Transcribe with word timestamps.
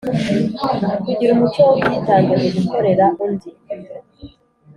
kugira 1.03 1.31
umuco 1.33 1.59
w 1.65 1.69
ubwitange 1.75 2.33
mu 2.41 2.47
gukorera 2.55 3.05
undi 3.25 3.49